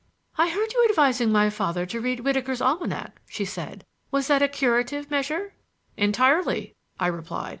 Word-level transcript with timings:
"I 0.35 0.49
heard 0.49 0.73
you 0.73 0.83
advising 0.89 1.31
my 1.31 1.51
father 1.51 1.85
to 1.85 2.01
read 2.01 2.21
Whitaker's 2.21 2.59
Almanack," 2.59 3.21
she 3.29 3.45
said. 3.45 3.85
"Was 4.09 4.25
that 4.29 4.41
a 4.41 4.47
curative 4.47 5.11
measure?" 5.11 5.53
"Entirely," 5.95 6.75
I 6.99 7.05
replied. 7.05 7.49